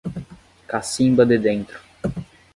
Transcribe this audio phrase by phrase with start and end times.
[0.67, 1.79] Cacimba de Dentro